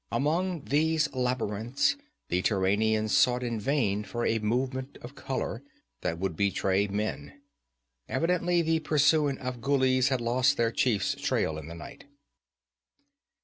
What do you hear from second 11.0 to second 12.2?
trail in the night.